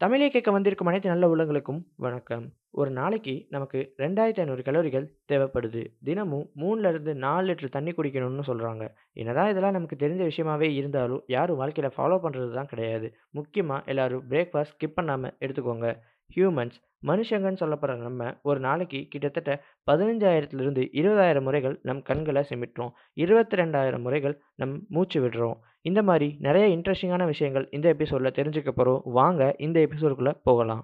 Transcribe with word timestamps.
தமிழை 0.00 0.26
கேட்க 0.30 0.50
வந்திருக்கும் 0.54 0.88
அனைத்து 0.90 1.08
நல்ல 1.08 1.28
உள்ளங்களுக்கும் 1.30 1.78
வணக்கம். 2.04 2.44
ஒரு 2.80 2.90
நாளைக்கு 2.98 3.32
நமக்கு 3.54 3.78
2500 4.00 4.64
கலோரிகள் 4.66 5.06
தேவைப்படுது. 5.30 5.82
தினமும் 6.08 6.44
மூணுலேருந்து 6.60 7.12
நாலு 7.24 7.46
லிட்டர் 7.48 7.72
தண்ணி 7.76 7.92
குடிக்கணும்னு 7.96 8.44
சொல்கிறாங்க 8.50 8.84
என்னதான் 9.20 9.50
இதெல்லாம் 9.52 9.76
நமக்கு 9.76 9.96
தெரிஞ்ச 10.04 10.22
விஷயமாவே 10.30 10.68
இருந்தாலும், 10.80 11.22
யாரும் 11.36 11.60
வாழ்க்கையில் 11.62 11.96
ஃபாலோ 11.96 12.18
பண்ணுறது 12.24 12.54
தான் 12.58 12.70
கிடையாது. 12.74 13.08
முக்கியமாக 13.38 13.90
எல்லாரும் 13.92 14.24
பிரேக்ஃபாஸ்ட் 14.30 14.76
ஸ்கிப் 14.76 14.96
பண்ணாமல் 14.98 15.34
எடுத்துக்கோங்க. 15.46 15.88
ஹியூமன்ஸ் 16.34 16.78
மனுஷங்கன்னு 17.08 17.60
சொல்லப்படுற 17.62 17.96
நம்ம, 17.96 18.22
ஒரு 18.42 18.60
நாளைக்கு 18.60 19.00
கிட்டத்தட்ட 19.08 19.52
பதினஞ்சாயிரத்துலேருந்து 19.90 20.82
இருபதாயிரம் 21.00 21.46
முறைகள் 21.48 21.76
நம் 21.82 22.02
கண்கள 22.08 22.42
சிமிட்டுறோம். 22.50 22.92
22,000 23.16 24.00
முறைகள் 24.06 24.34
நம் 24.54 24.74
மூச்சு 24.88 25.18
விடுறோம். 25.24 25.58
இந்த 25.88 26.02
மாதிரி 26.02 26.28
நிறைய 26.46 26.66
இன்ட்ரெஸ்டிங்கான 26.76 27.26
விஷயங்கள் 27.26 27.66
இந்த 27.70 27.88
எபிசோடில் 27.94 28.36
தெரிஞ்சுக்க 28.38 28.72
போகிறோம் 28.72 29.02
வாங்க 29.18 29.42
இந்த 29.58 29.78
எபிசோடுக்குள்ளே 29.80 30.34
போகலாம். 30.42 30.82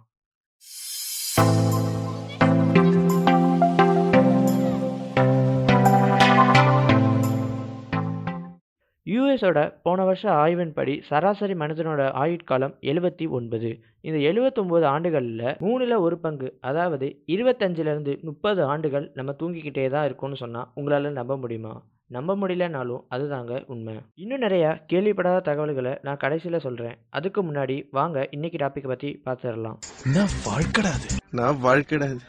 யுஎஸோட 9.35 9.61
போன 9.85 10.05
வருஷ 10.09 10.25
ஆய்வின்படி 10.43 10.93
சராசரி 11.09 11.55
மனிதனோட 11.63 12.03
ஆயுட்காலம் 12.23 12.75
79. 12.91 13.71
இந்த 14.09 14.19
79 14.31 14.87
ஆண்டுகள்ல 14.93 15.43
3ல 15.63 15.97
1 16.09 16.19
பங்கு 16.25 16.49
அதாவது 16.69 17.07
25லிருந்து 17.35 18.13
30 18.29 18.63
ஆண்டுகள் 18.73 19.07
நம்ம 19.19 19.35
தூங்கிக்கிட்டே 19.41 19.87
தான் 19.95 20.07
இருக்கோம்னு 20.09 20.39
சொன்னா, 20.43 20.63
உங்களால 20.79 21.13
நம்ப 21.19 21.37
முடியுமா? 21.45 21.75
நம்ப 22.17 22.37
முடியலனாலும் 22.41 23.03
அதுதாங்க 23.15 23.53
உண்மை. 23.73 23.97
இன்னும் 24.23 24.43
நெறைய 24.45 24.65
கேள்விப்படாத 24.93 25.43
தகவல்கள 25.49 25.97
நான் 26.07 26.23
கடைசில 26.25 26.61
சொல்றேன். 26.67 26.97
அதுக்கு 27.19 27.43
முன்னாடி 27.49 27.77
வாங்க 27.99 28.27
இன்னைக்கு 28.37 28.61
டாபிக்க 28.65 28.89
பத்தி 28.93 29.11
பாத்துறலாம். 29.27 29.79
என்ன 30.07 30.27
வாழ்க்கடா 30.47 30.93
அது 30.99 31.11
நான் 31.41 31.61
வாழ்க்கடா 31.67 32.09
இது. 32.15 32.25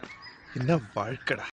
என்ன 0.59 0.79
வாழ்க்கடா 0.97 1.47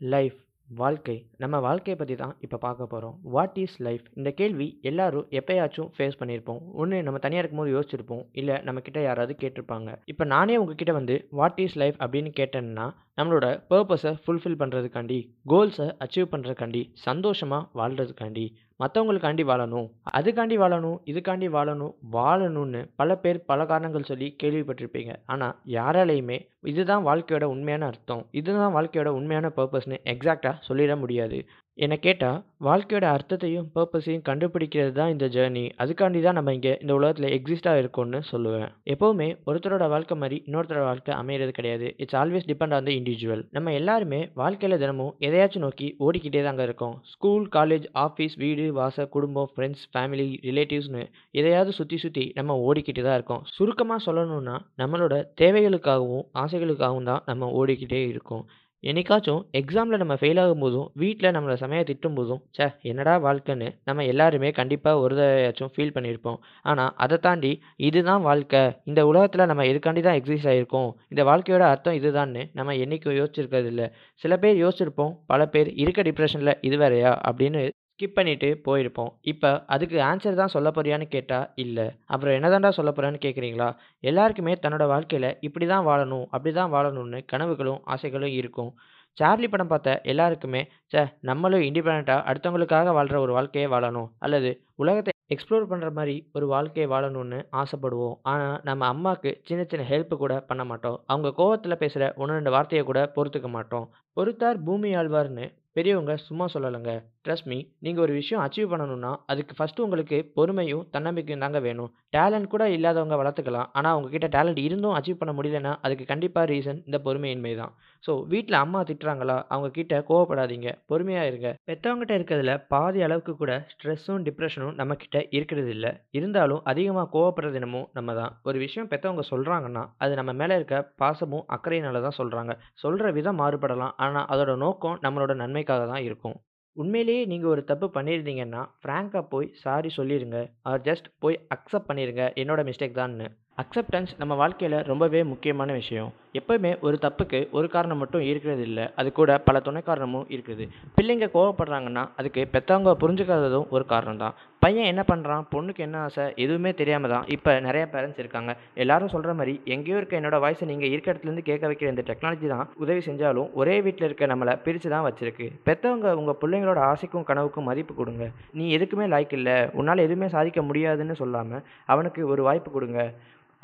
லைஃப் 0.00 0.38
வாழ்க்கை. 0.76 1.26
நம்ம 1.36 1.58
வாழ்க்கையை 1.58 1.94
பற்றி 1.98 2.14
தான் 2.14 2.36
இப்போ 2.40 2.56
பார்க்க 2.56 2.86
போகிறோம் 2.86 3.18
வாட் 3.22 3.58
இஸ் 3.58 3.82
லைஃப்? 3.82 4.04
இந்த 4.14 4.30
கேள்வி 4.30 4.78
எல்லாரும் 4.82 5.26
எப்பயாச்சும் 5.30 5.90
ஃபேஸ் 5.98 6.18
பண்ணியிருப்போம். 6.20 6.60
ஒன்று 6.72 7.02
நம்ம 7.02 7.18
தனியாக 7.18 7.46
இருக்கும்போது 7.46 7.72
யோசிச்சிருப்போம். 7.76 8.28
இல்லை 8.32 8.58
நம்ம 8.62 8.80
கிட்ட 8.80 9.02
யாராவது 9.02 9.36
கேட்டிருப்பாங்க. 9.40 9.96
இப்போ 10.04 10.24
நானே 10.24 10.56
உங்ககிட்ட 10.56 10.92
வந்து 10.92 11.26
வாட் 11.30 11.58
இஸ் 11.58 11.76
லைஃப் 11.76 11.94
அப்படின்னு 11.98 12.30
கேட்டேன்னா, 12.40 12.94
நம்மளோட 13.16 13.62
பர்பஸை 13.70 14.14
ஃபுல்ஃபில் 14.26 14.60
பண்ணுறதுக்காண்டி 14.62 15.20
கோல்ஸை 15.48 15.94
அச்சீவ் 16.04 16.32
பண்ணுறதுக்காண்டி 16.32 16.90
சந்தோஷமாக 16.92 17.68
வாழ்கிறதுக்காண்டி 17.74 18.46
மற்றவங்களுக்காண்டி 18.78 19.44
வாழணும். 19.48 19.88
அதுக்காண்டி 20.16 20.56
வாழணும், 20.62 20.98
இதுக்காண்டி 21.04 21.48
வாழணும், 21.56 21.94
வாழணும்னு 22.12 22.90
பல 22.96 23.16
பேர் 23.16 23.44
பல 23.44 23.66
காரணங்கள் 23.66 24.02
சொல்லி 24.02 24.36
கேள்விப்பட்டிருப்பீங்க. 24.42 25.14
ஆனால் 25.26 25.56
யாராலையுமே 25.66 26.38
இதுதான் 26.64 27.06
வாழ்க்கையோட 27.06 27.44
உண்மையான 27.44 27.86
அர்த்தம். 27.86 28.26
இதுதான் 28.30 28.74
வாழ்க்கையோட 28.74 29.06
உண்மையான 29.06 29.52
பர்பஸ்னு 29.56 29.96
எக்ஸாக்டாக 30.04 30.54
சொல்லிட 30.68 30.98
முடியாது. 30.98 31.44
என்னை 31.74 31.98
கேட்டால் 31.98 32.44
வாழ்க்கையோட 32.64 33.06
அர்த்தத்தையும், 33.16 33.68
பர்பஸையும் 33.74 34.24
கண்டுபிடிக்கிறது 34.28 34.92
தான் 34.92 35.08
இந்த 35.08 35.26
ஜர்னி. 35.26 35.62
அதுக்காண்டி 35.78 36.20
தான் 36.22 36.36
நம்ம 36.38 36.52
இங்கே 36.52 36.76
இந்த 36.80 36.94
உலகத்தில் 36.94 37.28
எக்ஸிஸ்டாக 37.36 37.80
இருக்கோம்னு 37.82 38.20
சொல்லுவேன். 38.32 38.68
எப்போவுமே 38.84 39.28
ஒருத்தரோட 39.46 39.88
வாழ்க்கை 39.88 40.16
மாதிரி 40.18 40.42
இன்னொருத்தரோட 40.46 40.82
வாழ்க்கை 40.82 41.14
அமையிறது 41.14 41.48
கிடையாது. 41.48 41.94
It's 41.96 42.16
always 42.16 42.48
depend 42.50 42.74
on 42.74 42.86
the 42.88 42.90
individual. 42.90 43.44
நம்ம 43.50 43.72
எல்லாருமே 43.72 44.20
வாழ்க்கையில் 44.34 44.78
தினமும் 44.78 45.14
எதையாச்சும் 45.20 45.64
நோக்கி 45.66 45.96
ஓடிக்கிட்டே 45.98 46.42
தாங்க 46.42 46.62
இருக்கோம். 46.62 46.94
ஸ்கூல், 47.04 47.48
காலேஜ், 47.52 47.86
ஆஃபீஸ், 47.94 48.36
வீடு, 48.36 48.72
வாச 48.72 49.06
குடும்பம், 49.06 49.50
ஃப்ரெண்ட்ஸ் 49.56 49.86
ஃபேமிலி, 49.92 50.28
ரிலேட்டிவ்ஸ்னு 50.50 51.04
எதையாவது 51.30 51.72
சுற்றி 51.72 51.96
சுற்றி 51.96 52.26
நம்ம 52.34 52.58
ஓடிக்கிட்டு 52.68 53.02
தான் 53.02 53.14
இருக்கோம். 53.14 53.42
சுருக்கமாக 53.44 54.12
சொல்லணும்னா, 54.12 54.58
நம்மளோட 54.78 55.24
தேவைகளுக்காகவும், 55.40 56.26
ஆசை 56.32 56.49
ஆசைகளுக்காகவும் 56.50 57.08
தான் 57.12 57.24
நம்ம 57.30 57.52
ஓடிக்கிட்டே 57.60 58.02
இருக்கோம். 58.12 58.44
என்னைக்காச்சும் 58.84 59.40
எக்ஸாமில் 59.58 60.00
நம்ம 60.02 60.14
ஃபெயில் 60.20 60.38
ஆகும் 60.42 60.62
போதும் 60.64 60.86
வீட்டில் 61.00 61.34
நம்மளை 61.36 61.54
சமையல் 61.62 61.88
திட்டும் 61.88 62.14
போதும் 62.18 62.40
ச்சே 62.56 62.66
என்னடா 62.90 63.14
வாழ்க்கைன்னு 63.24 63.68
நம்ம 63.88 64.04
எல்லாருமே 64.12 64.50
கண்டிப்பாக 64.58 65.02
ஒரு 65.02 65.14
தடவையாச்சும் 65.18 65.72
ஃபீல் 65.74 65.92
பண்ணியிருப்போம். 65.96 66.38
ஆனால் 66.70 66.92
அதை 67.04 67.16
தாண்டி 67.26 67.50
இதுதான் 67.88 68.22
வாழ்க்கை. 68.28 68.62
இந்த 68.90 69.02
உலகத்தில் 69.10 69.48
நம்ம 69.50 69.66
எதுக்காண்டி 69.72 70.02
தான் 70.06 70.18
எக்ஸிஸ்ட் 70.20 70.50
ஆகிருக்கோம் 70.52 70.90
இந்த 71.12 71.24
வாழ்க்கையோட 71.30 71.66
அர்த்தம் 71.72 71.98
இதுதான்னு 72.00 72.44
நம்ம 72.60 72.76
என்றைக்கும் 72.84 73.18
யோசிச்சிருக்கிறது 73.20 73.70
இல்லை 73.74 73.88
சில 74.22 74.38
பேர் 74.44 74.62
யோசிச்சிருப்போம். 74.64 75.12
பல 75.32 75.48
பேர் 75.56 75.70
இருக்க 75.84 76.02
டிப்ரெஷனில் 76.10 76.58
இது 76.70 76.78
வேறையா 76.84 77.12
அப்படின்னு 77.30 77.62
ஸ்கிப் 78.00 78.18
பண்ணிவிட்டு 78.18 78.48
போயிருப்போம். 78.66 79.10
இப்போ 79.30 79.48
அதுக்கு 79.74 79.96
ஆன்சர் 80.10 80.38
தான் 80.38 80.52
சொல்ல 80.52 80.68
போறியான்னு 80.76 81.06
கேட்டால் 81.14 81.48
இல்லை 81.64 81.84
அப்புறம் 82.12 82.36
என்னதான்டா 82.36 82.70
சொல்ல 82.76 82.90
போகிறான்னு 82.92 83.20
கேட்குறீங்களா 83.24 83.66
எல்லாருக்குமே 84.10 84.52
தன்னோட 84.62 84.84
வாழ்க்கையில் 84.92 85.28
இப்படி 85.46 85.66
தான் 85.72 85.84
வாழணும், 85.88 86.24
அப்படி 86.34 86.52
தான் 86.60 86.72
வாழணும்னு 86.76 87.20
கனவுகளும், 87.32 87.82
ஆசைகளும் 87.94 88.34
இருக்கும். 88.38 88.70
சார்லி 89.16 89.48
படம் 89.52 89.70
பார்த்த 89.72 89.98
எல்லாருக்குமே, 90.12 90.62
சே 90.92 91.00
நம்மளும் 91.30 91.66
இண்டிபெண்ட்டாக 91.68 92.26
அடுத்தவங்களுக்காக 92.30 92.92
வாழ்கிற 92.98 93.20
ஒரு 93.26 93.32
வாழ்க்கையை 93.38 93.68
வாழணும். 93.74 94.10
அல்லது 94.26 94.50
உலகத்தை 94.82 95.14
எக்ஸ்ப்ளோர் 95.34 95.70
பண்ணுற 95.70 95.88
மாதிரி 96.00 96.16
ஒரு 96.36 96.46
வாழ்க்கையை 96.54 96.88
வாழணும்னு 96.92 97.40
ஆசைப்படுவோம். 97.62 98.18
ஆனால் 98.32 98.58
நம்ம 98.68 98.86
அம்மாவுக்கு 98.94 99.32
சின்ன 99.48 99.62
சின்ன 99.70 99.88
ஹெல்ப் 99.92 100.20
கூட 100.24 100.34
பண்ண 100.50 100.64
மாட்டோம். 100.72 101.00
அவங்க 101.12 101.36
கோவத்தில் 101.40 101.80
பேசுகிற 101.84 102.12
ஒன்று 102.22 102.38
ரெண்டு 102.40 102.56
வார்த்தையை 102.56 102.84
கூட 102.90 103.02
பொறுத்துக்க 103.16 103.50
மாட்டோம். 103.58 103.88
பொறுத்தார் 104.18 104.58
பூமி 104.68 104.90
ஆழ்வார்னு 105.00 105.46
பெரியவங்க 105.78 106.12
சும்மா 106.28 106.46
சொல்லலைங்க 106.52 106.92
ட்ரஸ்ட் 107.24 107.48
மீ 107.50 107.56
நீங்கள் 107.84 108.04
ஒரு 108.04 108.12
விஷயம் 108.18 108.42
அச்சீவ் 108.44 108.70
பண்ணணும்னா, 108.72 109.10
அதுக்கு 109.32 109.54
ஃபஸ்ட்டு 109.56 109.84
உங்களுக்கு 109.86 110.18
பொறுமையும், 110.36 110.84
தன்னம்பிக்கையும் 110.94 111.42
தாங்க 111.44 111.58
வேணும். 111.66 111.90
டேலண்ட் 112.16 112.48
கூட 112.52 112.64
இல்லாதவங்க 112.76 113.16
வளர்த்துக்கலாம். 113.20 113.68
ஆனால் 113.78 113.96
உங்ககிட்ட 113.98 114.28
டேலண்ட் 114.36 114.60
இருந்தும் 114.66 114.96
அச்சீவ் 114.98 115.18
பண்ண 115.20 115.32
முடியலன்னா, 115.38 115.72
அதுக்கு 115.86 116.04
கண்டிப்பாக 116.12 116.46
ரீசன் 116.52 116.80
இந்த 116.88 116.98
பொறுமையின்மை 117.06 117.52
தான். 117.60 117.72
ஸோ 118.04 118.12
வீட்டில் 118.32 118.58
அம்மா 118.62 118.80
திட்டுறாங்களா, 118.88 119.36
அவங்க 119.54 119.70
கிட்ட 119.78 120.00
கோவப்படாதீங்க. 120.10 120.68
பொறுமையாக 120.92 121.30
இருங்க. 121.30 121.48
பெற்றவங்ககிட்ட 121.70 122.14
இருக்கிறதுல 122.18 122.54
பாதி 122.74 123.00
அளவுக்கு 123.08 123.34
கூட 123.42 123.52
ஸ்ட்ரெஸ்ஸும், 123.72 124.22
டிப்ரெஷனும் 124.28 124.76
நம்மக்கிட்ட 124.80 125.20
இருக்கிறது 125.38 125.70
இல்லை 125.76 125.92
இருந்தாலும் 126.10 126.62
அதிகமாக 126.72 127.08
கோவப்படுறது 127.16 127.58
என்னமோ 127.60 127.82
நம்ம 127.98 128.14
தான். 128.14 128.34
ஒரு 128.48 128.58
விஷயம் 128.58 128.90
பெற்றவங்க 128.94 129.24
சொல்கிறாங்கன்னா 129.32 129.84
அது 129.98 130.14
நம்ம 130.14 130.32
மேலே 130.32 130.54
இருக்க 130.54 130.78
பாசமும், 131.02 131.46
அக்கறையினால 131.56 132.02
தான் 132.06 132.18
சொல்கிறாங்க 132.20 132.52
சொல்கிற 132.84 133.10
விதம் 133.18 133.40
மாறுபடலாம். 133.42 133.96
ஆனால் 134.06 134.28
அதோட 134.34 134.54
நோக்கம் 134.66 134.98
நம்மளோட 135.06 135.34
நன்மைக்காக 135.42 135.84
தான் 135.92 136.06
இருக்கும். 136.08 136.38
உண்மையிலேயே 136.76 137.24
நீங்கள் 137.24 137.50
ஒரு 137.50 137.62
தப்பு 137.64 137.86
பண்ணியிருந்தீங்கன்னா, 137.94 138.62
ஃப்ராங்காக 138.82 139.22
போய் 139.28 139.48
சாரி 139.54 139.90
சொல்லிடுங்க 139.96 140.38
ஆர் 140.62 140.80
ஜஸ்ட் 140.80 141.08
போய் 141.18 141.36
அக்செப்ட் 141.54 141.88
பண்ணிடுங்க 141.88 142.24
என்னோட 142.34 142.60
மிஸ்டேக் 142.64 142.98
தான்னு. 142.98 143.26
அக்செப்டன்ஸ் 143.58 144.12
நம்ம 144.20 144.34
வாழ்க்கையில் 144.40 144.76
ரொம்பவே 144.88 145.20
முக்கியமான 145.30 145.70
விஷயம். 145.78 146.10
எப்போயுமே 146.38 146.70
ஒரு 146.86 146.96
தப்புக்கு 147.04 147.38
ஒரு 147.58 147.66
காரணம் 147.74 147.98
மட்டும் 148.02 148.22
இருக்கிறது 148.28 148.62
இல்லை 148.68 148.84
அது 149.00 149.08
கூட 149.18 149.30
பல 149.46 149.60
துணை 149.66 149.80
காரணமும் 149.88 150.28
இருக்குது. 150.34 150.64
பிள்ளைங்க 150.96 151.26
கோவப்படுறாங்கன்னா, 151.34 152.02
அதுக்கு 152.18 152.42
பெற்றவங்க 152.54 152.92
புரிஞ்சுக்காததும் 153.02 153.66
ஒரு 153.76 153.84
காரணம் 153.92 154.20
தான். 154.22 154.34
பையன் 154.64 154.88
என்ன 154.92 155.02
பண்ணுறான் 155.10 155.42
பொண்ணுக்கு 155.52 155.82
என்ன 155.86 155.96
ஆசை, 156.06 156.24
எதுவுமே 156.44 156.70
தெரியாமல் 156.80 157.12
தான் 157.14 157.26
இப்போ 157.36 157.52
நிறைய 157.66 157.84
பேரண்ட்ஸ் 157.94 158.20
இருக்காங்க. 158.22 158.52
எல்லாரும் 158.84 159.12
சொல்கிற 159.14 159.34
மாதிரி 159.40 159.54
எங்கேயோ 159.74 159.98
இருக்க 160.00 160.20
என்னோட 160.20 160.38
வாய்ஸை 160.44 160.68
நீங்கள் 160.72 160.92
இருக்க 160.94 161.12
இடத்துலேருந்து 161.12 161.46
கேட்க 161.50 161.72
வைக்கிற 161.72 161.90
இந்த 161.94 162.04
டெக்னாலஜி 162.10 162.48
தான் 162.54 162.64
உதவி 162.84 163.02
செஞ்சாலும், 163.08 163.50
ஒரே 163.62 163.76
வீட்டில் 163.86 164.08
இருக்க 164.08 164.30
நம்மளை 164.32 164.54
பிரித்து 164.66 164.90
தான் 164.94 165.06
வச்சிருக்கு. 165.08 165.48
பெற்றவங்க 165.68 166.14
உங்கள் 166.22 166.38
பிள்ளைங்களோட 166.44 166.82
ஆசைக்கும், 166.92 167.26
கனவுக்கும் 167.32 167.68
மதிப்பு 167.70 167.94
கொடுங்க 168.00 168.26
நீ 168.60 168.66
எதுக்குமே 168.78 169.08
லாய்க்கு 169.14 169.38
இல்லை 169.40 169.58
உன்னால் 169.80 170.06
எதுவுமே 170.06 170.30
சாதிக்க 170.36 170.62
முடியாதுன்னு 170.70 171.20
சொல்லாமல் 171.24 171.64
அவனுக்கு 171.94 172.22
ஒரு 172.34 172.44
வாய்ப்பு 172.48 172.72
கொடுங்க 172.78 173.00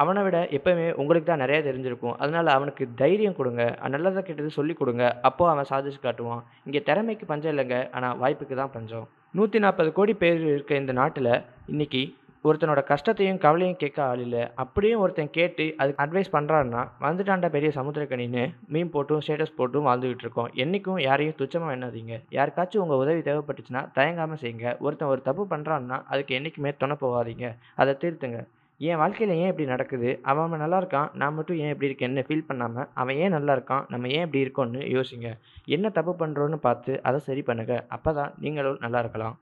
அவனை 0.03 0.23
விட 0.25 0.39
எப்பவுமே 0.57 0.87
உங்களுக்கு 1.01 1.29
தான் 1.29 1.43
நிறையா 1.45 1.61
தெரிஞ்சிருக்கும். 1.69 2.17
அதனால் 2.23 2.55
அவனுக்கு 2.57 2.87
தைரியம் 3.03 3.39
கொடுங்க 3.39 3.63
நல்லதாக 3.95 4.25
கெட்டது 4.27 4.51
சொல்லிக் 4.59 4.81
கொடுங்க 4.81 5.05
அப்போ 5.29 5.45
அவன் 5.53 5.71
சாதிச்சு 5.73 6.01
காட்டுவான். 6.03 6.45
இங்கே 6.67 6.83
திறமைக்கு 6.91 7.27
பஞ்சம் 7.33 7.53
இல்லைங்க 7.55 7.79
ஆனால் 7.97 8.19
வாய்ப்புக்கு 8.23 8.61
தான் 8.63 8.75
பஞ்சம். 8.77 9.09
140 9.41 9.91
கோடி 9.99 10.15
பேர் 10.23 10.47
இருக்க 10.53 10.83
இந்த 10.83 10.95
நாட்டில் 11.01 11.33
இன்னைக்கு 11.73 12.05
ஒருத்தனோட 12.49 12.81
கஷ்டத்தையும், 12.91 13.39
கவலையும் 13.45 13.79
கேட்க 13.81 13.99
ஆள் 14.09 14.21
இல்லை 14.25 14.43
அப்படியும் 14.63 15.01
ஒருத்தன் 15.05 15.33
கேட்டு 15.37 15.65
அதுக்கு 15.81 16.03
அட்வைஸ் 16.05 16.31
பண்ணுறான்னா 16.35 16.83
வந்துட்டாண்ட 17.05 17.49
பெரிய 17.55 17.71
சமுத்திரக்கணின்னு 17.79 18.45
மீன் 18.75 18.93
போட்டும், 18.95 19.23
ஸ்டேட்டஸ் 19.25 19.57
போட்டும் 19.59 19.87
வாழ்ந்துகிட்டு 19.89 20.25
இருக்கோம். 20.27 20.51
என்றைக்கும் 20.65 21.01
யாரையும் 21.07 21.39
துச்சமாக 21.41 21.77
எண்ணாதீங்க. 21.77 22.17
யாருக்காச்சும் 22.37 22.83
உங்கள் 22.85 23.03
உதவி 23.05 23.23
தேவைப்பட்டுச்சுன்னா, 23.29 23.83
தயங்காமல் 23.97 24.41
செய்யுங்க. 24.43 24.69
ஒருத்தன் 24.87 25.13
ஒரு 25.15 25.23
தப்பு 25.29 25.47
பண்ணுறான்னா 25.55 25.99
அதுக்கு 26.13 26.37
என்னைக்குமே 26.39 26.73
துணை 26.83 26.97
போகாதீங்க. 27.03 27.49
அதை 27.83 27.95
திருத்துங்க. 28.05 28.41
என் 28.81 28.99
வாழ்க்கையில் 29.01 29.35
ஏன் 29.43 29.51
இப்படி 29.51 29.67
நடக்குது? 29.69 30.09
அவன் 30.31 30.45
அவன் 30.47 30.63
நல்லா 30.63 30.79
இருக்கான். 30.83 31.09
நான் 31.21 31.35
மட்டும் 31.35 31.59
ஏன் 31.65 31.73
இப்படி 31.75 31.89
இருக்கேன்னு 31.91 32.25
ஃபீல் 32.27 32.49
பண்ணாமல் 32.49 32.89
அவன் 33.01 33.19
ஏன் 33.25 33.35
நல்லா 33.37 33.53
இருக்கான், 33.57 33.85
நம்ம 33.93 34.09
ஏன் 34.09 34.25
இப்படி 34.27 34.43
இருக்கோன்னு 34.45 34.81
யோசிங்க. 34.97 35.31
என்ன 35.77 35.91
தப்பு 35.99 36.13
பண்ணுறோன்னு 36.23 36.59
பார்த்து 36.67 36.95
அதை 37.03 37.21
சரி 37.29 37.43
பண்ணுங்க. 37.43 37.77
அப்பதான் 37.97 38.35
நீங்களும் 38.45 38.83
நல்லா 38.85 38.99
இருக்கலாம். 38.99 39.37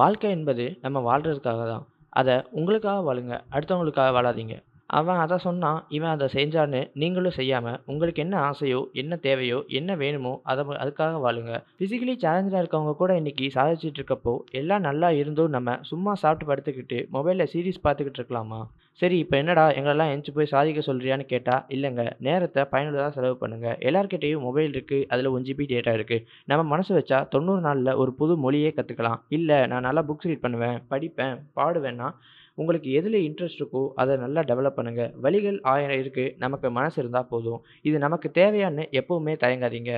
வாழ்க்கை 0.00 0.30
என்பது 0.30 0.66
நம்ம 0.82 1.00
வாழ்கிறதுக்காக 1.10 1.64
தான். 1.72 1.86
அதை 2.20 2.34
உங்களுக்காக 2.50 3.00
வாழுங்க. 3.08 3.36
அடுத்தவங்களுக்காக 3.54 4.10
வாழாதீங்க. 4.18 4.56
அவன் 4.90 5.20
அதை 5.22 5.36
சொன்னான், 5.44 5.78
இவன் 5.96 6.12
அதை 6.14 6.26
செஞ்சான்னு 6.34 6.80
நீங்களும் 7.02 7.36
செய்யாமல் 7.38 7.78
உங்களுக்கு 7.90 8.20
என்ன 8.24 8.36
ஆசையோ, 8.48 8.80
என்ன 9.02 9.16
தேவையோ, 9.26 9.58
என்ன 9.78 9.96
வேணுமோ 10.02 10.32
அதை 10.52 10.64
அதுக்காக 10.82 11.20
வாழுங்க. 11.24 11.52
ஃபிசிக்கலி 11.78 12.14
சேலஞ்சாக 12.24 12.62
இருக்கவங்க 12.62 12.94
கூட 13.02 13.12
இன்னைக்கு 13.20 13.46
சாதிச்சுட்டு 13.56 14.00
இருக்கப்போ, 14.00 14.34
எல்லாம் 14.60 14.86
நல்லா 14.88 15.10
இருந்தும் 15.20 15.54
நம்ம 15.56 15.76
சும்மா 15.90 16.14
சாப்பிட்டு 16.22 16.50
படுத்துக்கிட்டு, 16.50 17.00
மொபைலில் 17.16 17.50
சீரிஸ் 17.54 17.84
பார்த்துக்கிட்டு 17.86 18.20
இருக்கலாமா? 18.20 18.60
சரி 19.00 19.16
இப்போ 19.22 19.36
என்னடா 19.42 19.64
எங்களெல்லாம் 19.78 20.10
எஞ்சி 20.14 20.30
போய் 20.34 20.52
சாதிக்க 20.52 20.80
சொல்கிறியான்னு 20.88 21.24
கேட்டால் 21.32 21.64
இல்லைங்க 21.74 22.02
நேரத்தை 22.26 22.62
பயனுள்ளதாக 22.72 23.10
செலவு 23.16 23.36
பண்ணுங்கள் 23.40 23.78
எல்லார்கிட்டயும் 23.88 24.44
மொபைல் 24.48 24.74
இருக்குது 24.76 25.06
அதில் 25.12 25.32
ஒன் 25.34 25.46
ஜிபி 25.48 25.64
டேட்டா 25.72 25.92
இருக்குது 25.98 26.24
நம்ம 26.50 26.62
மனசு 26.74 26.92
வச்சா 26.98 27.20
தொண்ணூறு 27.34 27.62
நாளில் 27.66 27.98
ஒரு 28.02 28.12
புது 28.20 28.36
மொழியே 28.44 28.70
கற்றுக்கலாம் 28.76 29.22
இல்லை 29.38 29.58
நான் 29.72 29.86
நல்லா 29.88 30.04
புக்ஸ் 30.10 30.28
ரீட் 30.30 30.44
பண்ணுவேன், 30.46 30.78
படிப்பேன், 30.92 31.36
பாடுவேன்னா, 31.58 32.10
உங்களுக்கு 32.54 32.90
எதுல 33.00 33.16
இன்ட்ரெஸ்ட் 33.28 33.62
இருக்கோ 33.62 33.82
அத 33.94 34.16
நல்லா 34.16 34.40
டெவலப் 34.40 34.78
பண்ணுங்க. 34.78 35.12
வழிகள் 35.20 35.60
1000 35.64 35.98
இருக்கு. 35.98 36.34
நமக்கு 36.38 36.70
மனசு 36.70 36.98
இருந்தா 37.00 37.22
போதும். 37.22 37.62
இது 37.82 37.98
நமக்கு 37.98 38.30
தேவையான்னு 38.34 38.84
எப்பவுமே 39.00 39.36
தயங்காதீங்க. 39.44 39.92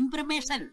Information 0.00 0.66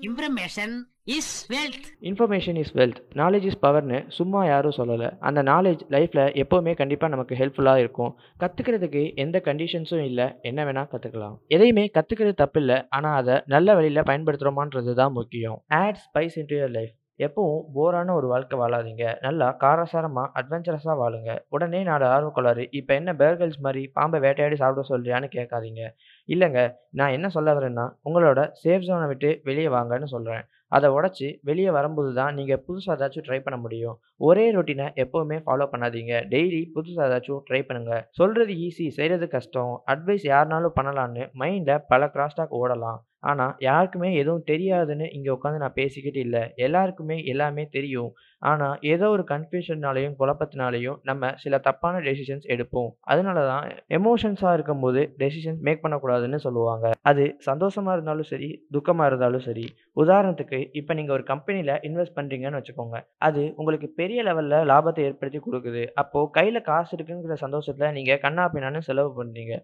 information 0.00 0.72
is 1.04 1.52
wealth 1.52 1.86
information 2.00 2.56
is 2.56 2.72
wealth. 2.76 2.98
Knowledge 3.14 3.44
is 3.44 3.58
பவர்ன்னு 3.62 3.98
சும்மா 4.08 4.46
யாரும் 4.46 4.76
சொல்லல. 4.76 5.10
அந்த 5.20 5.42
நாலேட்ஜ் 5.42 5.84
லைஃப்ல 5.90 6.22
எப்பவுமே 6.42 6.72
கண்டிப்பா 6.74 7.08
நமக்கு 7.08 7.34
ஹெல்ப்ஃபுல்லா 7.34 7.76
இருக்கும். 7.76 8.12
கத்துக்கிறதுக்கு 8.40 9.02
எந்த 9.14 9.40
கண்டிஷன்ஸும் 9.44 10.04
இல்ல. 10.04 10.38
என்ன 10.42 10.64
வேணா 10.64 10.84
கத்துக்கலாம். 10.92 11.36
எதையுமே 11.48 11.90
கத்துக்கிறது 11.94 12.34
தப்பில்ல. 12.42 12.86
ஆனா 12.88 13.12
அத 13.14 13.42
நல்ல 13.46 13.74
வழியில 13.74 14.00
பயன்படுத்துறோமான்றது 14.00 14.94
தான் 14.94 15.12
முக்கியம். 15.12 15.58
Add 15.68 15.98
spice 16.04 16.36
into 16.36 16.56
your 16.60 16.70
life. 16.70 16.94
எப்பவும் 17.18 17.66
போரான 17.74 18.14
ஒரு 18.18 18.26
வாழ்க்கை 18.32 18.56
வாழாதீங்க. 18.60 19.04
நல்லா 19.26 19.48
காரசாரமாக 19.62 20.32
அட்வென்ச்சரஸாக 20.40 20.96
வாழுங்க. 21.02 21.30
உடனே 21.54 21.80
4 21.90 22.08
ஆர்வக்கோளாறு, 22.14 22.64
இப்போ 22.78 22.92
என்ன 23.00 23.10
பேர்கல்ஸ் 23.20 23.60
மாதிரி 23.66 23.82
பாம்பை 23.98 24.20
வேட்டையாடி 24.24 24.56
சாப்பிட 24.62 24.84
சொல்றியான்னு 24.92 25.28
கேட்காதீங்க. 25.36 25.82
இல்லைங்க 26.28 26.62
நான் 27.00 27.14
என்ன 27.18 27.28
சொல்ல 27.36 27.54
வரேன்னா, 27.58 27.86
உங்களோட 28.08 28.42
சேஃப் 28.62 28.86
ஜோனை 28.88 29.08
விட்டு 29.12 29.30
வெளியே 29.50 29.70
வாங்கன்னு 29.76 30.08
சொல்கிறேன் 30.14 30.44
அதை 30.76 30.88
உடச்சி 30.96 31.26
வெளியே 31.48 31.70
வரும்போது 31.76 32.10
தான் 32.18 32.36
நீங்கள் 32.38 32.62
புதுசாக 32.66 32.94
ஏதாச்சும் 32.96 33.26
ட்ரை 33.26 33.38
பண்ண 33.42 33.56
முடியும். 33.64 33.96
ஒரே 34.20 34.44
ரொட்டீனை 34.56 34.86
எப்போவுமே 35.04 35.38
ஃபாலோ 35.46 35.66
பண்ணாதீங்க. 35.72 36.14
டெய்லி 36.34 36.60
புதுசாக 36.74 37.08
ஏதாச்சும் 37.08 37.42
ட்ரை 37.48 37.62
பண்ணுங்க. 37.70 37.94
சொல்றது 38.20 38.54
ஈஸி, 38.66 38.86
செய்கிறது 38.98 39.28
கஷ்டம். 39.36 39.74
அட்வைஸ் 39.94 40.26
யாருனாலும் 40.34 40.76
பண்ணலான்னு 40.78 41.24
மைண்டில் 41.42 41.84
பல 41.92 42.10
கிராஸ்டாக் 42.14 42.56
ஓடலாம். 42.60 43.00
ஆனால் 43.30 43.52
யாருக்குமே 43.66 44.08
எதுவும் 44.20 44.46
தெரியாதுன்னு 44.50 45.06
இங்கே 45.16 45.30
உட்காந்து 45.34 45.60
நான் 45.62 45.78
பேசிக்கிட்டு 45.78 46.20
இல்லை 46.26 46.42
எல்லாருக்குமே 46.64 47.16
எல்லாமே 47.32 47.64
தெரியும். 47.76 48.10
ஆனால் 48.42 48.74
ஏதோ 48.92 49.06
ஒரு 49.14 49.24
கன்ஃபியூஷன்னாலையும் 49.30 50.16
குழப்பத்தினாலையும் 50.18 50.98
நம்ம 51.08 51.30
சில 51.42 51.58
தப்பான 51.66 52.00
டெசிஷன்ஸ் 52.06 52.46
எடுப்போம். 52.54 52.90
அதனால 53.12 53.44
தான் 53.50 53.64
எமோஷன்ஸாக 53.98 54.52
இருக்கும்போது 54.56 55.02
டெசிஷன்ஸ் 55.22 55.62
மேக் 55.68 55.82
பண்ணக்கூடாதுன்னு 55.84 56.40
சொல்லுவாங்க. 56.46 56.90
அது 57.10 57.24
சந்தோஷமாக 57.48 57.94
இருந்தாலும் 57.96 58.30
சரி, 58.32 58.50
துக்கமாக 58.76 59.08
இருந்தாலும் 59.10 59.46
சரி. 59.48 59.64
உதாரணத்துக்கு 60.02 60.60
இப்போ 60.80 60.94
நீங்கள் 60.98 61.16
ஒரு 61.16 61.24
கம்பெனியில் 61.32 61.74
இன்வெஸ்ட் 61.88 62.16
பண்ணுறீங்கன்னு 62.18 62.60
வச்சுக்கோங்க. 62.60 63.00
அது 63.28 63.44
உங்களுக்கு 63.56 63.90
பெரிய 64.04 64.20
லெவலில் 64.28 64.68
லாபத்தை 64.72 65.02
ஏற்படுத்தி 65.08 65.40
கொடுக்குது 65.48 65.84
அப்போது 66.02 66.32
கையில் 66.38 66.66
காசு 66.70 66.92
இருக்குங்கிற 66.98 67.36
சந்தோஷத்தில் 67.46 67.94
நீங்கள் 67.98 68.22
கண்ணா 68.26 68.46
பின்னான்னு 68.54 68.88
செலவு 68.90 69.12
பண்ணுறீங்க 69.20 69.56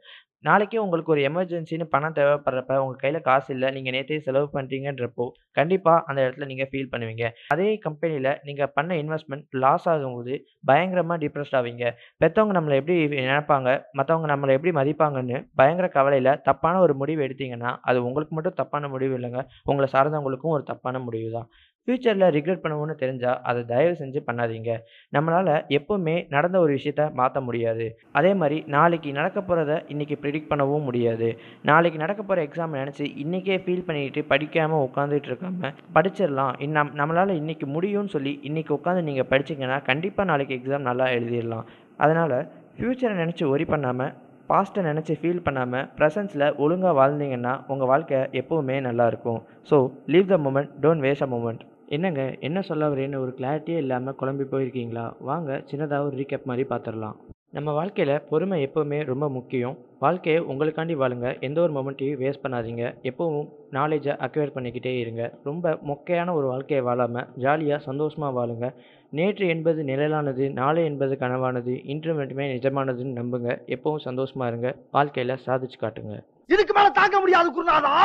நாளைக்கே 0.48 0.78
உங்களுக்கு 0.84 1.12
ஒரு 1.14 1.22
எமர்ஜென்சின்னு 1.28 1.86
பணம் 1.94 2.14
தேவைப்படுறப்ப 2.18 2.76
உங்கள் 2.82 3.00
கையில் 3.02 3.26
காசு 3.26 3.48
இல்லை 3.54 3.68
நீங்கள் 3.76 3.94
நேற்றே 3.96 4.18
செலவு 4.26 4.46
பண்ணுறீங்கன்றப்போ 4.54 5.24
கண்டிப்பாக 5.58 6.04
அந்த 6.08 6.18
இடத்துல 6.24 6.46
நீங்கள் 6.50 6.68
ஃபீல் 6.70 6.90
பண்ணுவீங்க. 6.92 7.24
அதே 7.54 7.66
கம்பெனியில் 7.86 8.30
நீங்கள் 8.46 8.70
பண்ண 8.76 8.96
இன்வெஸ்ட்மெண்ட் 9.02 9.44
லாஸ் 9.64 9.86
ஆகும்போது 9.92 10.34
பயங்கரமாக 10.70 11.18
டிப்ரஸ்ட் 11.24 11.56
ஆவீங்க. 11.60 11.84
பெற்றவங்க 12.22 12.54
நம்மளை 12.58 12.76
எப்படி 12.80 12.96
நினைப்பாங்க, 13.26 13.68
மற்றவங்க 14.00 14.28
நம்மளை 14.32 14.54
எப்படி 14.58 14.72
மதிப்பாங்கன்னு 14.80 15.38
பயங்கர 15.60 15.88
கவலையில் 15.98 16.32
தப்பான 16.48 16.80
ஒரு 16.86 16.96
முடிவு 17.02 17.20
எடுத்தீங்கன்னா, 17.26 17.72
அது 17.90 17.98
உங்களுக்கு 18.08 18.34
மட்டும் 18.38 18.58
தப்பான 18.62 18.88
முடிவு 18.94 19.16
இல்லைங்க 19.18 19.42
உங்களை 19.72 19.88
சார்ந்தவங்களுக்கும் 19.96 20.56
ஒரு 20.56 20.64
தப்பான 20.72 20.98
முடிவு 21.08 21.30
தான். 21.36 21.48
ஃப்யூச்சரில் 21.90 22.32
ரிக்ரெட் 22.34 22.60
பண்ணுவோம்னு 22.64 22.94
தெரிஞ்சால் 23.00 23.38
அதை 23.50 23.60
தயவு 23.70 23.94
செஞ்சு 24.00 24.20
பண்ணாதீங்க. 24.26 24.72
நம்மளால் 25.16 25.48
எப்போவுமே 25.78 26.14
நடந்த 26.34 26.56
ஒரு 26.64 26.72
விஷயத்த 26.76 27.04
மாற்ற 27.20 27.38
முடியாது. 27.46 27.86
அதே 28.18 28.30
மாதிரி 28.40 28.58
நாளைக்கு 28.74 29.12
நடக்கப் 29.16 29.48
போகிறத 29.48 29.72
இன்றைக்கி 29.92 30.16
ப்ரிடிக்ட் 30.22 30.50
பண்ணவும் 30.52 30.86
முடியாது. 30.88 31.28
நாளைக்கு 31.70 31.98
நடக்க 32.02 32.20
போகிற 32.22 32.44
எக்ஸாம் 32.48 32.76
நினச்சி 32.80 33.06
இன்றைக்கே 33.22 33.56
ஃபீல் 33.64 33.84
பண்ணிட்டு 33.88 34.22
படிக்காமல் 34.32 34.84
உட்காந்துட்டு 34.86 35.30
இருக்காமல் 35.30 35.74
படிச்சிடலாம் 35.96 36.52
நம் 36.76 36.92
நம்மளால் 37.00 37.32
இன்றைக்கி 37.40 37.68
முடியும்னு 37.76 38.14
சொல்லி 38.16 38.34
இன்னைக்கு 38.50 38.72
உட்காந்து 38.78 39.02
நீங்கள் 39.08 39.28
படிச்சீங்கன்னா, 39.32 39.78
கண்டிப்பாக 39.90 40.30
நாளைக்கு 40.30 40.56
எக்ஸாம் 40.58 40.88
நல்லா 40.90 41.08
எழுதிடலாம் 41.16 41.66
அதனால் 42.04 42.36
ஃப்யூச்சரை 42.76 43.16
நினச்சி 43.22 43.46
ஒரி 43.54 43.66
பண்ணாமல் 43.72 44.12
பாஸ்ட்டை 44.52 44.84
நினச்சி 44.90 45.14
ஃபீல் 45.22 45.44
பண்ணாமல் 45.48 45.88
ப்ரெசன்ஸில் 45.98 46.46
ஒழுங்காக 46.62 46.94
வாழ்ந்தீங்கன்னா, 47.00 47.52
உங்கள் 47.72 47.90
வாழ்க்கை 47.94 48.20
எப்போவுமே 48.42 48.78
நல்லா 48.88 49.06
இருக்கும். 49.12 49.42
So 49.72 49.76
live 50.14 50.32
the 50.34 50.38
moment 50.46 50.72
don't 50.84 51.04
waste 51.06 51.26
a 51.28 51.30
moment 51.34 51.62
என்னங்க 51.92 52.36
என்ன 52.40 52.62
சொல்ல 52.62 52.88
வரேன்னு 52.88 53.20
ஒரு 53.20 53.34
கிளாரிட்டியே 53.36 53.76
இல்லாமல் 53.76 54.16
குழம்பி 54.20 54.44
போயிருக்கீங்களா? 54.50 55.12
வாங்க 55.20 55.62
சின்னதாக 55.70 56.06
ஒரு 56.06 56.16
ரீகேப் 56.16 56.44
மாதிரி 56.44 56.68
பார்த்துடலாம் 56.68 57.16
நம்ம 57.50 57.72
வாழ்க்கையில் 57.72 58.22
பொறுமை 58.30 58.58
எப்போவுமே 58.66 59.04
ரொம்ப 59.04 59.28
முக்கியம். 59.28 59.78
வாழ்க்கையை 59.98 60.42
உங்களுக்காண்டி 60.42 60.94
வாழுங்க. 60.96 61.40
எந்த 61.40 61.60
ஒரு 61.60 61.72
மொமெண்ட்டையும் 61.72 62.20
வேஸ்ட் 62.22 62.42
பண்ணாதீங்க. 62.42 62.84
எப்பவும் 63.02 63.48
நாலேஜை 63.70 64.12
அக்வேர் 64.26 64.54
பண்ணிக்கிட்டே 64.54 64.98
இருங்க. 64.98 65.38
ரொம்ப 65.44 65.78
மொக்கையான 65.88 66.32
ஒரு 66.32 66.46
வாழ்க்கையை 66.46 66.84
வாழாமல் 66.84 67.26
ஜாலியாக 67.36 67.82
சந்தோஷமாக 67.82 68.34
வாழுங்க. 68.36 68.74
நேற்று 69.10 69.48
என்பது 69.48 69.82
நிழலானது, 69.82 70.52
நாளை 70.52 70.84
என்பது 70.84 71.16
கனவானது, 71.20 71.80
இன்று 71.84 72.14
மட்டுமே 72.14 72.56
நிஜமானதுன்னு 72.56 73.18
நம்புங்க. 73.20 73.58
எப்பவும் 73.66 74.04
சந்தோஷமாக 74.08 74.56
இருங்க. 74.56 74.76
வாழ்க்கையில் 74.90 75.40
சாதிச்சு 75.46 75.80
காட்டுங்க. 75.80 76.24
இதுக்கு 76.46 76.74
மேலே 76.74 76.88
தாங்க 76.92 77.20
முடியாது 77.20 77.50
குருநாதா 77.50 77.96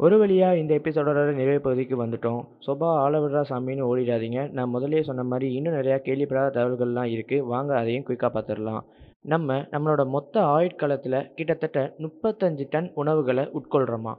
ஒரு 0.00 0.18
வழியாக 0.18 0.56
இந்த 0.56 0.74
எபிசோடோட 0.74 1.38
நிறைவு 1.38 1.60
பகுதிக்கு 1.60 1.96
வந்துட்டோம். 1.96 2.46
"சொபா 2.66 3.02
ஆலவரா 3.02 3.42
சாமின்னு" 3.50 3.88
ஓடிடாதீங்க. 3.88 4.52
நான் 4.52 4.68
முதலே 4.68 5.02
சொன்ன 5.02 5.24
மாதிரி 5.24 5.54
இன்னும் 5.54 5.74
நிறையா 5.74 5.98
கேள்விப்படாத 6.06 6.56
தகவல்கள்லாம் 6.56 7.14
இருக்குது 7.14 7.44
வாங்க 7.52 7.76
அதையும் 7.76 8.08
குயிக்காக 8.08 8.34
பார்த்துரலாம். 8.34 8.84
நம்ம 9.24 9.66
நம்மளோட 9.72 10.08
மொத்த 10.08 10.54
ஆயுட்காலத்தில் 10.54 11.26
கிட்டத்தட்ட 11.34 11.94
35 11.98 12.66
டன் 12.72 12.90
உணவுகளை 12.94 13.50
உட்கொள்கிறோமா 13.58 14.14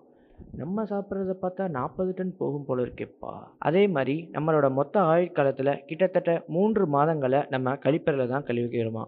நம்ம 0.54 0.84
சாப்பிட்றத 0.84 1.36
பார்த்தா 1.42 1.64
40 1.76 2.14
டன் 2.14 2.38
போகும் 2.38 2.66
போல 2.68 2.86
இருக்கேப்பா! 2.86 3.32
அதே 3.68 3.88
மாதிரி 3.96 4.30
நம்மளோட 4.34 4.72
மொத்த 4.72 5.02
ஆயுட்காலத்தில் 5.12 5.80
கிட்டத்தட்ட 5.90 6.44
மூன்று 6.56 6.86
மாதங்களை 6.96 7.50
நம்ம 7.50 7.76
கழிப்பறையில் 7.86 8.34
தான் 8.34 8.44
கழிவுக்கிறோமா 8.48 9.04